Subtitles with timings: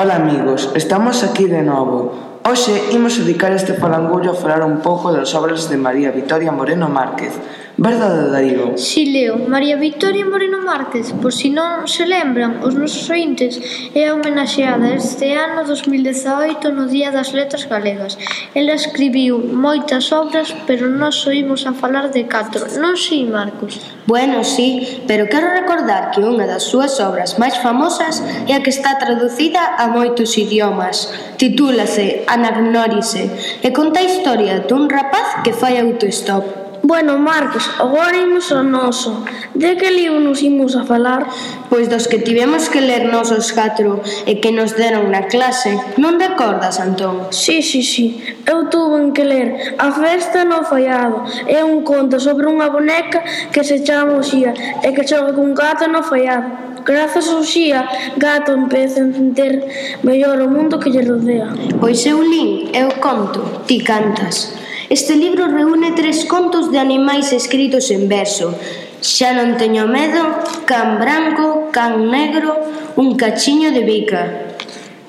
[0.00, 2.40] Ola amigos, estamos aquí de novo.
[2.48, 6.88] Hoxe imos dedicar este falangullo a falar un pouco das obras de María Vitoria Moreno
[6.88, 7.36] Márquez,
[7.80, 8.76] Verdade, Darío?
[8.76, 9.38] Si, leo.
[9.48, 13.56] María Victoria Moreno Márquez, por si non se lembran, os nosos ointes
[13.96, 18.20] é homenaxeada este ano 2018 no Día das Letras Galegas.
[18.52, 22.68] Ela escribiu moitas obras, pero nós oímos a falar de catro.
[22.76, 23.80] Non si, Marcos?
[24.04, 28.76] Bueno, si, pero quero recordar que unha das súas obras máis famosas é a que
[28.76, 31.08] está traducida a moitos idiomas.
[31.40, 33.24] Titúlase Anagnórise
[33.64, 36.69] e conta a historia dun rapaz que fai autostop.
[36.82, 39.24] Bueno, Marcos, agora imos ao noso.
[39.54, 41.28] De que libro nos imos a falar?
[41.68, 45.76] Pois dos que tivemos que ler nos os catro e que nos deron na clase.
[46.00, 47.28] Non te acordas, Antón?
[47.30, 48.16] Sí, sí, sí.
[48.48, 51.24] Eu tuve que ler A festa no fallado.
[51.44, 53.20] É un conto sobre unha boneca
[53.52, 56.70] que se chama Uxía e que xoga cun gato no fallado.
[56.80, 57.84] Grazas ao xía,
[58.16, 61.52] gato empeza a entender mellor o mundo que lle rodea.
[61.76, 64.56] Pois eu lin, eu conto, ti cantas.
[64.90, 68.58] Este libro reúne tres contos de animais escritos en verso.
[68.98, 72.58] Xa non teño medo, can branco, can negro,
[72.98, 74.50] un cachiño de bica.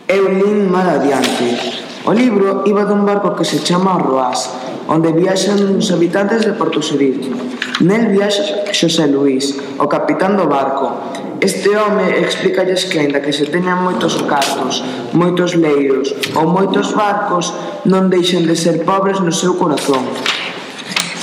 [0.05, 1.57] Eu lin mal adiante.
[2.05, 4.53] O libro iba dun barco que se chama Roás,
[4.85, 7.33] onde viaxan os habitantes de Porto Seril.
[7.81, 10.93] Nel viaxa Xosé Luís, o capitán do barco,
[11.41, 17.49] Este home explícalles que, aínda que se teñan moitos cartos, moitos leiros ou moitos barcos,
[17.89, 20.05] non deixen de ser pobres no seu corazón.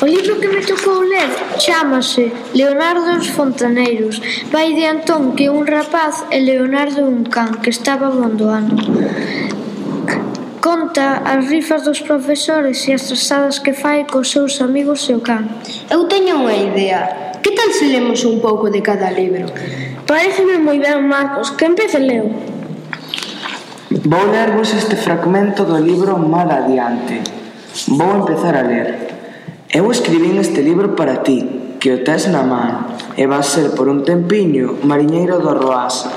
[0.02, 1.30] O libro que me tocou ler
[1.62, 4.18] chamase Leonardo os Fontaneiros.
[4.50, 8.74] Vai de Antón que un rapaz e Leonardo un can que estaba bondoando.
[10.58, 15.22] Conta as rifas dos profesores e as trazadas que fai cos seus amigos e o
[15.22, 15.46] can.
[15.86, 17.27] Eu teño unha idea.
[17.42, 19.46] Que tal se lemos un pouco de cada libro?
[20.06, 21.52] Pareceme moi ben, Marcos.
[21.52, 22.30] Que empece leo?
[24.04, 27.20] Vou lervos este fragmento do libro Mal adiante.
[27.88, 28.88] Vou empezar a ler.
[29.68, 33.86] Eu escribín este libro para ti, que o tes na man, e vas ser por
[33.86, 36.08] un tempiño mariñeiro do Roasa.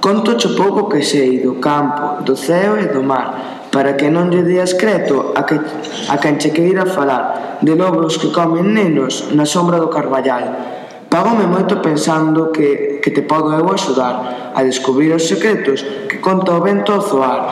[0.00, 4.34] Conto cho pouco que sei do campo, do ceo e do mar, para que non
[4.34, 5.62] lle deas creto a, que,
[6.10, 11.06] a quen che queira falar de lobros que comen nenos na sombra do Carballal.
[11.10, 16.54] Pagome moito pensando que, que te podo eu axudar a descubrir os secretos que conta
[16.54, 17.42] o vento ao zoar.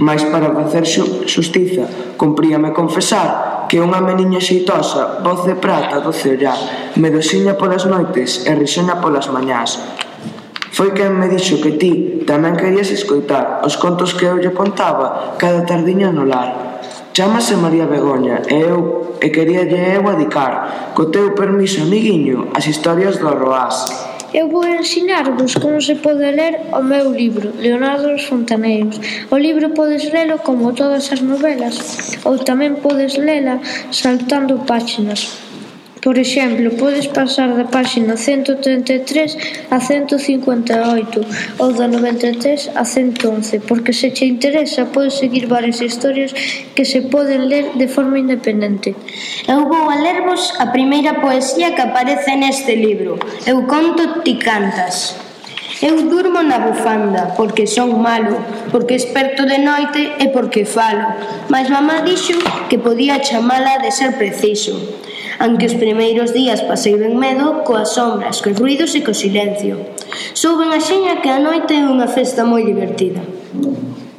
[0.00, 0.84] Mas para facer
[1.28, 8.44] xustiza, cumpríame confesar que unha meniña xeitosa, voz de prata do me medosiña polas noites
[8.44, 9.80] e rixoña polas mañás,
[10.74, 15.38] Foi quen me dixo que ti tamén querías escoitar os contos que eu lle contaba
[15.38, 16.82] cada tardiña no lar.
[17.14, 22.66] Chámase María Begoña e eu e quería lle eu adicar, co teu permiso, amiguiño, as
[22.66, 23.86] historias do Roás.
[24.34, 28.98] Eu vou ensinarvos como se pode ler o meu libro, Leonardo dos Fontaneiros.
[29.30, 31.78] O libro podes lelo como todas as novelas,
[32.26, 33.62] ou tamén podes lela
[33.94, 35.43] saltando páxinas.
[36.04, 39.38] Por exemplo, podes pasar da páxina 133
[39.70, 41.24] a 158
[41.56, 46.36] ou da 93 a 111, porque se che interesa podes seguir varias historias
[46.76, 48.94] que se poden ler de forma independente.
[49.48, 53.16] Eu vou a lervos a primeira poesía que aparece neste libro.
[53.46, 55.16] Eu conto ti cantas.
[55.80, 58.36] Eu durmo na bufanda porque son malo,
[58.68, 61.16] porque esperto de noite e porque falo,
[61.48, 62.36] mas mamá dixo
[62.68, 64.76] que podía chamala de ser preciso.
[65.38, 69.74] Aunque os primeiros días pasei ben medo, coas sombras, cos ruidos e co silencio.
[70.34, 73.22] Souben a xeña que a noite é unha festa moi divertida.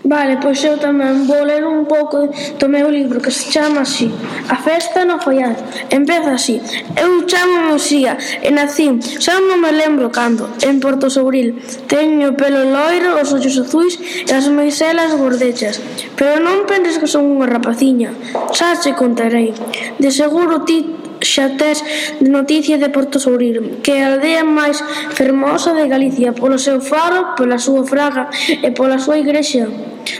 [0.05, 1.25] Vale, pois eu tamén.
[1.25, 4.13] Vou ler un pouco do meu libro que se chama así.
[4.53, 5.57] A festa no follado
[5.89, 6.61] Empeza así.
[6.93, 8.13] Eu chamo Muxía
[8.45, 10.45] e nacín Xa non me lembro cando.
[10.61, 11.57] En Porto Sobril.
[11.89, 15.81] Teño pelo loiro, os ollos azuis e as meiselas gordechas.
[16.13, 18.13] Pero non penses que son unha rapaciña.
[18.53, 19.57] Xa che contarei.
[19.97, 21.04] De seguro ti
[21.35, 21.83] xa tes
[22.21, 24.79] noticia de Porto Sobril, que é a aldea máis
[25.19, 28.31] fermosa de Galicia, polo seu faro, pola súa fraga
[28.65, 29.67] e pola súa igrexa.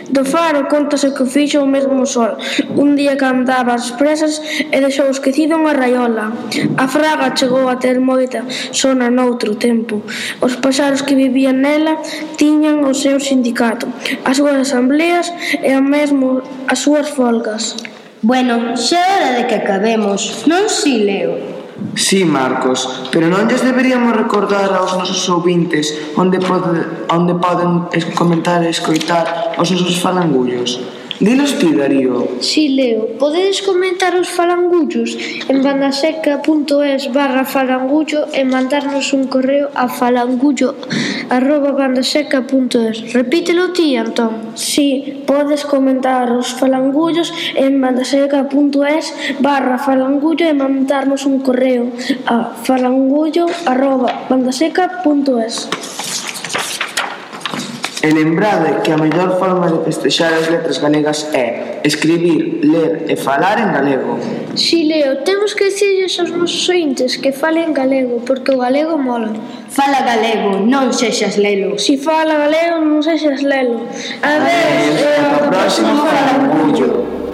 [0.10, 2.36] Do faro contase que fixo o mesmo sol.
[2.84, 4.42] Un día que andaba as presas
[4.74, 6.34] e deixou esquecido unha raiola.
[6.84, 8.42] A fraga chegou a ter moita
[8.74, 10.02] sona noutro tempo.
[10.42, 12.02] Os paxaros que vivían nela
[12.36, 13.88] tiñan o seu sindicato
[14.26, 15.32] As súas asambleas
[15.62, 17.95] e a mesmo as súas folgas.
[18.26, 21.38] Bueno, xa era de que acabemos, non si leo.
[21.94, 27.86] Sí, Marcos, pero non lles deberíamos recordar aos nosos ouvintes onde, pode, onde poden
[28.18, 30.82] comentar e escoitar os nosos falangullos.
[31.20, 32.28] Dinos ti, Darío.
[32.42, 33.16] Si, Leo.
[33.18, 35.16] Podedes comentar os falangullos
[35.48, 40.76] en bandaseca.es barra falangullo e mandarnos un correo a falangullo
[41.32, 43.14] arroba bandaseca.es.
[43.14, 44.60] Repítelo ti, Antón.
[44.60, 51.96] Si, podes comentar os falangullos en bandaseca.es barra falangullo e mandarnos un correo
[52.28, 55.72] a falangullo arroba bandaseca.es.
[58.06, 63.16] E lembrade que a mellor forma de festexar as letras galegas é escribir, ler e
[63.16, 64.20] falar en galego.
[64.54, 69.34] Si, Leo, temos que dicirles aos nosos ointes que falen galego, porque o galego mola.
[69.74, 71.82] Fala galego, non sexas lelo.
[71.82, 73.90] Si fala galego, non sexas lelo.
[74.22, 77.25] Adeus, e ao próximo fala orgullo.